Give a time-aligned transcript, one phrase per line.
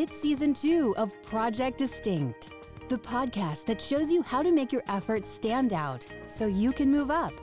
[0.00, 2.48] It's season two of Project Distinct,
[2.88, 6.90] the podcast that shows you how to make your efforts stand out so you can
[6.90, 7.34] move up.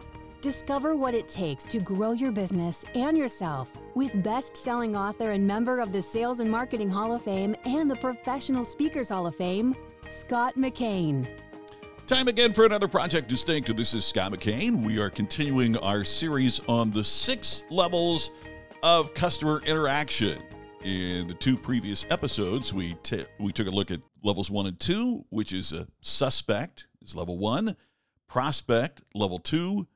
[0.42, 5.46] Discover what it takes to grow your business and yourself with best selling author and
[5.46, 9.36] member of the Sales and Marketing Hall of Fame and the Professional Speakers Hall of
[9.36, 9.76] Fame,
[10.08, 11.28] Scott McKain.
[12.08, 13.78] Time again for another Project Distinct.
[13.78, 14.84] This is Scott McKain.
[14.84, 18.32] We are continuing our series on the six levels
[18.82, 20.42] of customer interaction.
[20.84, 24.80] In the two previous episodes, we t- we took a look at levels one and
[24.80, 27.76] two, which is a suspect is level one,
[28.28, 29.88] prospect level two,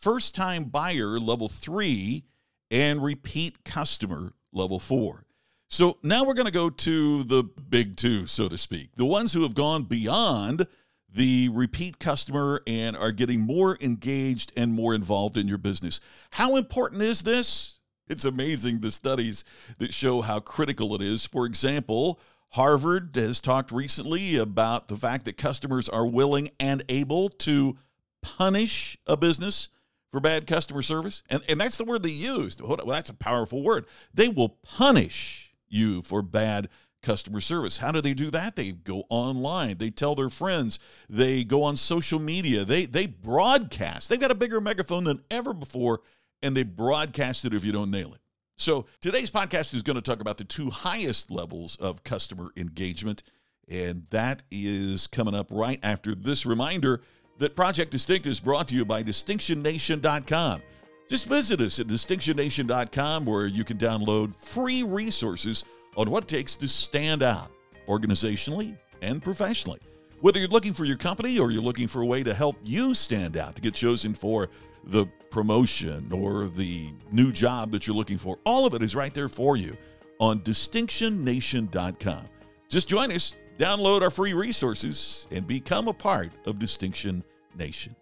[0.00, 2.24] first time buyer level three,
[2.70, 5.24] and repeat customer level four.
[5.68, 9.32] So now we're going to go to the big two, so to speak, the ones
[9.32, 10.66] who have gone beyond
[11.12, 15.98] the repeat customer and are getting more engaged and more involved in your business.
[16.30, 17.75] How important is this?
[18.08, 19.44] It's amazing the studies
[19.78, 21.26] that show how critical it is.
[21.26, 22.20] For example,
[22.50, 27.76] Harvard has talked recently about the fact that customers are willing and able to
[28.22, 29.68] punish a business
[30.12, 31.22] for bad customer service.
[31.28, 32.60] And, and that's the word they used.
[32.60, 33.86] Well, that's a powerful word.
[34.14, 36.68] They will punish you for bad
[37.02, 37.78] customer service.
[37.78, 38.56] How do they do that?
[38.56, 39.78] They go online.
[39.78, 40.78] They tell their friends.
[41.08, 42.64] They go on social media.
[42.64, 44.08] They they broadcast.
[44.08, 46.00] They've got a bigger megaphone than ever before
[46.42, 48.20] and they broadcast it if you don't nail it.
[48.56, 53.22] So today's podcast is going to talk about the two highest levels of customer engagement,
[53.68, 57.02] and that is coming up right after this reminder
[57.38, 60.62] that Project Distinct is brought to you by DistinctionNation.com.
[61.08, 65.64] Just visit us at DistinctionNation.com where you can download free resources
[65.96, 67.50] on what it takes to stand out
[67.88, 69.80] organizationally and professionally.
[70.20, 72.94] Whether you're looking for your company or you're looking for a way to help you
[72.94, 74.48] stand out to get chosen for
[74.84, 78.38] the promotion or the new job that you're looking for.
[78.46, 79.76] All of it is right there for you
[80.18, 82.28] on distinctionnation.com.
[82.68, 87.22] Just join us, download our free resources, and become a part of Distinction
[87.56, 87.94] Nation.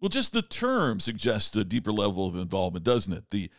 [0.00, 3.24] Well, just the term suggests a deeper level of involvement, doesn't it?
[3.30, 3.50] The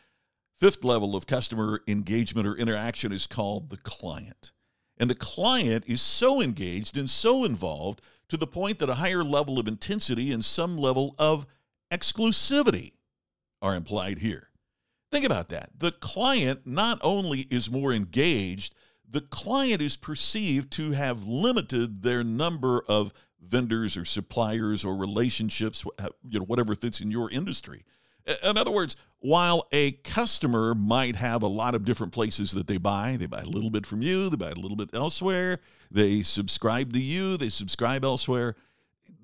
[0.56, 4.54] fifth level of customer engagement or interaction is called the client.
[5.00, 9.24] And the client is so engaged and so involved to the point that a higher
[9.24, 11.46] level of intensity and some level of
[11.92, 12.94] exclusivity
[13.62, 14.50] are implied here.
[15.12, 15.70] Think about that.
[15.78, 18.76] The client not only is more engaged,
[19.10, 25.86] the client is perceived to have limited their number of vendors or suppliers or relationships,
[26.28, 27.86] you know, whatever fits in your industry.
[28.44, 32.78] In other words, while a customer might have a lot of different places that they
[32.78, 36.22] buy, they buy a little bit from you, they buy a little bit elsewhere, they
[36.22, 38.56] subscribe to you, they subscribe elsewhere.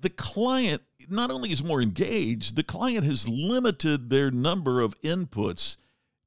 [0.00, 5.76] The client not only is more engaged, the client has limited their number of inputs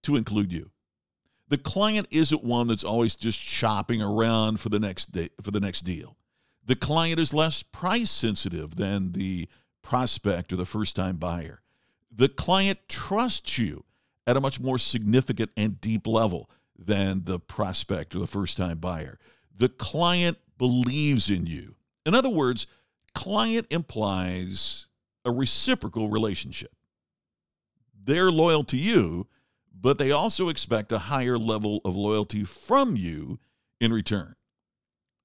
[0.03, 0.71] to include you.
[1.49, 5.59] The client isn't one that's always just shopping around for the next day, for the
[5.59, 6.17] next deal.
[6.65, 9.47] The client is less price sensitive than the
[9.81, 11.61] prospect or the first time buyer.
[12.11, 13.83] The client trusts you
[14.25, 18.79] at a much more significant and deep level than the prospect or the first time
[18.79, 19.19] buyer.
[19.55, 21.75] The client believes in you.
[22.05, 22.67] In other words,
[23.13, 24.87] client implies
[25.25, 26.71] a reciprocal relationship.
[28.03, 29.27] They're loyal to you,
[29.73, 33.39] but they also expect a higher level of loyalty from you
[33.79, 34.35] in return.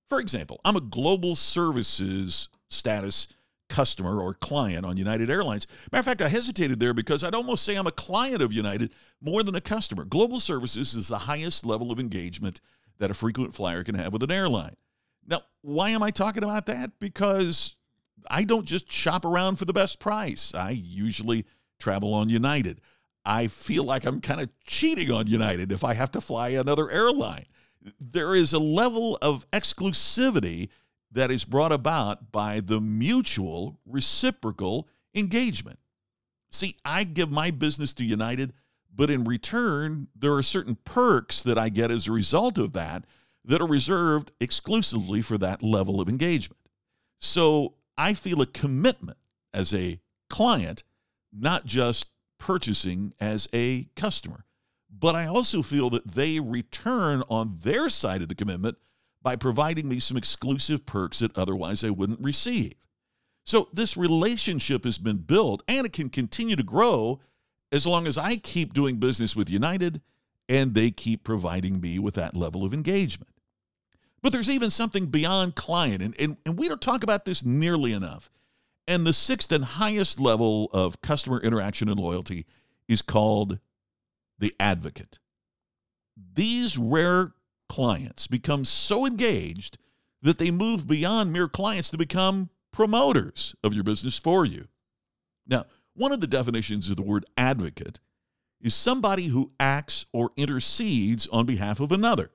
[0.09, 3.29] For example, I'm a global services status
[3.73, 5.67] customer or client on United Airlines.
[5.91, 8.93] Matter of fact, I hesitated there because I'd almost say I'm a client of United
[9.21, 10.05] more than a customer.
[10.05, 12.61] Global services is the highest level of engagement
[12.99, 14.77] that a frequent flyer can have with an airline.
[15.27, 16.99] Now, why am I talking about that?
[16.99, 17.77] Because
[18.29, 20.53] I don't just shop around for the best price.
[20.55, 21.47] I usually
[21.81, 22.81] travel on United.
[23.25, 26.91] I feel like I'm kind of cheating on United if I have to fly another
[26.91, 27.47] airline.
[27.99, 30.69] There is a level of exclusivity
[31.13, 35.79] that is brought about by the mutual reciprocal engagement.
[36.51, 38.53] See, I give my business to United,
[38.95, 43.05] but in return, there are certain perks that I get as a result of that
[43.45, 46.61] that are reserved exclusively for that level of engagement.
[47.19, 49.19] So I feel a commitment
[49.53, 50.83] as a client,
[51.33, 54.45] not just purchasing as a customer.
[54.91, 58.77] But I also feel that they return on their side of the commitment
[59.23, 62.75] by providing me some exclusive perks that otherwise I wouldn't receive.
[63.45, 67.21] So this relationship has been built and it can continue to grow
[67.71, 70.01] as long as I keep doing business with United
[70.49, 73.31] and they keep providing me with that level of engagement.
[74.23, 77.93] But there's even something beyond client, and, and, and we don't talk about this nearly
[77.93, 78.31] enough.
[78.87, 82.47] And the sixth and highest level of customer interaction and loyalty
[82.89, 83.59] is called
[84.39, 85.19] the advocate.
[86.35, 87.33] These rare
[87.73, 89.79] clients become so engaged
[90.21, 94.69] that they move beyond mere clients to become promoters of your business for you.
[95.47, 95.65] Now,
[95.95, 97.99] one of the definitions of the word advocate
[98.61, 102.31] is somebody who acts or intercedes on behalf of another.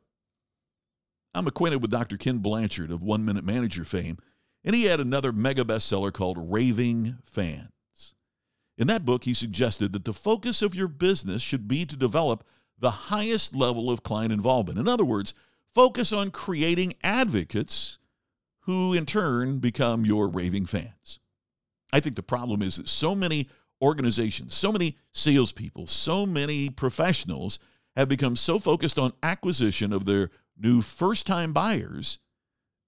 [1.35, 2.17] I'm acquainted with Dr.
[2.17, 4.17] Ken Blanchard of One Minute Manager fame,
[4.63, 7.69] and he had another mega bestseller called Raving Fans.
[8.75, 12.43] In that book, he suggested that the focus of your business should be to develop
[12.79, 14.79] the highest level of client involvement.
[14.79, 15.33] In other words,
[15.73, 17.97] focus on creating advocates
[18.61, 21.19] who in turn become your raving fans.
[21.91, 23.49] I think the problem is that so many
[23.81, 27.59] organizations, so many salespeople, so many professionals
[27.95, 32.19] have become so focused on acquisition of their new first time buyers,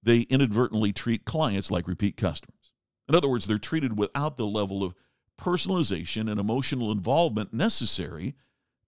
[0.02, 2.72] they inadvertently treat clients like repeat customers.
[3.08, 4.94] In other words, they're treated without the level of
[5.40, 8.34] personalization and emotional involvement necessary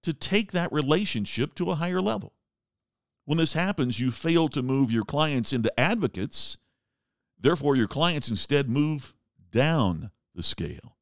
[0.02, 2.32] to take that relationship to a higher level.
[3.24, 6.56] When this happens, you fail to move your clients into advocates.
[7.40, 9.14] Therefore, your clients instead move
[9.50, 10.96] down the scale.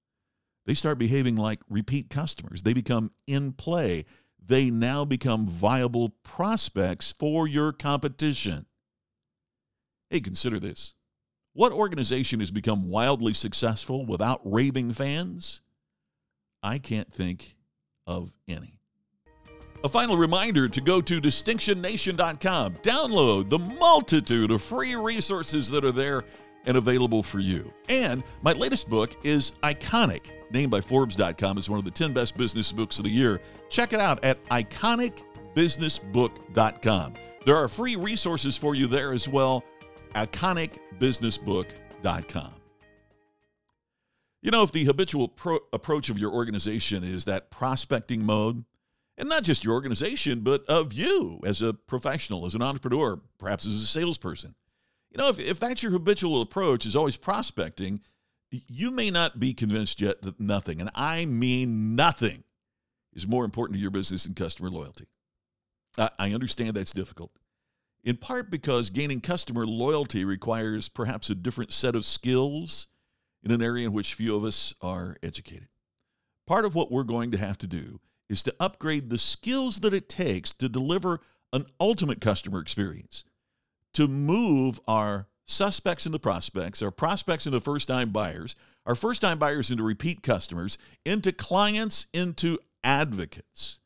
[0.66, 2.62] They start behaving like repeat customers.
[2.62, 4.04] They become in play.
[4.44, 8.66] They now become viable prospects for your competition.
[10.10, 10.94] Hey, consider this.
[11.52, 15.62] What organization has become wildly successful without raving fans?
[16.62, 17.56] I can't think
[18.06, 18.79] of any.
[19.82, 22.74] A final reminder to go to distinctionnation.com.
[22.82, 26.24] Download the multitude of free resources that are there
[26.66, 27.72] and available for you.
[27.88, 32.36] And my latest book is Iconic, named by Forbes.com as one of the 10 best
[32.36, 33.40] business books of the year.
[33.70, 37.14] Check it out at iconicbusinessbook.com.
[37.46, 39.64] There are free resources for you there as well.
[40.14, 42.52] iconicbusinessbook.com.
[44.42, 48.64] You know, if the habitual pro- approach of your organization is that prospecting mode,
[49.20, 53.66] and not just your organization, but of you as a professional, as an entrepreneur, perhaps
[53.66, 54.54] as a salesperson.
[55.10, 58.00] You know, if, if that's your habitual approach, is always prospecting,
[58.50, 62.44] you may not be convinced yet that nothing, and I mean nothing,
[63.12, 65.06] is more important to your business than customer loyalty.
[65.98, 67.32] I, I understand that's difficult,
[68.02, 72.86] in part because gaining customer loyalty requires perhaps a different set of skills
[73.42, 75.68] in an area in which few of us are educated.
[76.46, 78.00] Part of what we're going to have to do
[78.30, 81.20] is to upgrade the skills that it takes to deliver
[81.52, 83.24] an ultimate customer experience,
[83.92, 88.54] to move our suspects into prospects, our prospects into first time buyers,
[88.86, 93.80] our first time buyers into repeat customers, into clients, into advocates.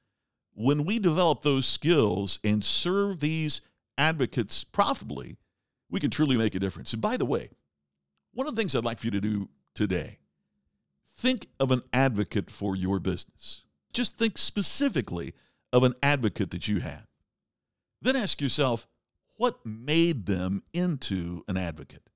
[0.53, 3.63] When we develop those skills and serve these
[3.97, 5.37] advocates profitably,
[5.91, 6.93] we can truly make a difference.
[6.93, 7.49] And by the way,
[8.35, 10.19] one of the things I'd like for you to do today,
[11.17, 13.64] think of an advocate for your business.
[13.95, 15.33] Just think specifically
[15.73, 17.07] of an advocate that you have.
[18.03, 18.87] Then ask yourself,
[19.37, 22.11] what made them into an advocate?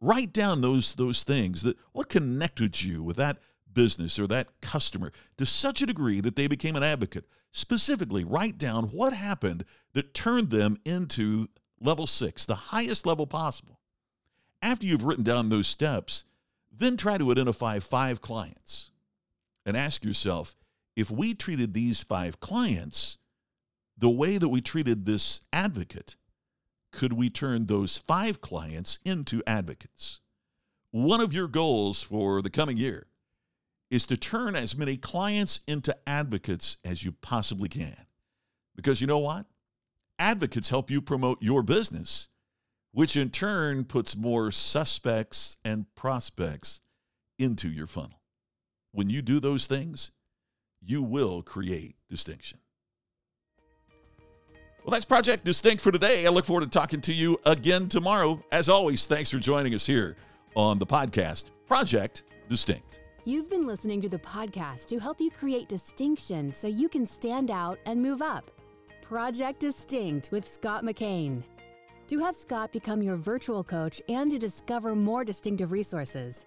[0.00, 3.38] Write down those, those things that what connected you with that
[3.72, 7.26] business or that customer to such a degree that they became an advocate.
[7.52, 9.64] Specifically, write down what happened
[9.94, 11.48] that turned them into
[11.80, 13.80] level six, the highest level possible.
[14.60, 16.24] After you've written down those steps,
[16.70, 18.90] then try to identify five clients
[19.64, 20.54] and ask yourself
[20.96, 23.18] if we treated these five clients
[23.98, 26.16] the way that we treated this advocate,
[26.90, 30.20] could we turn those five clients into advocates?
[30.90, 33.06] One of your goals for the coming year
[33.90, 38.06] is to turn as many clients into advocates as you possibly can.
[38.74, 39.46] Because you know what?
[40.18, 42.28] Advocates help you promote your business,
[42.92, 46.80] which in turn puts more suspects and prospects
[47.38, 48.22] into your funnel.
[48.92, 50.10] When you do those things,
[50.82, 52.58] you will create distinction.
[54.84, 56.26] Well, that's Project Distinct for today.
[56.26, 58.40] I look forward to talking to you again tomorrow.
[58.52, 60.16] As always, thanks for joining us here
[60.54, 63.00] on the podcast, Project Distinct.
[63.24, 67.50] You've been listening to the podcast to help you create distinction so you can stand
[67.50, 68.52] out and move up.
[69.02, 71.42] Project Distinct with Scott McKain.
[72.06, 76.46] To have Scott become your virtual coach and to discover more distinctive resources,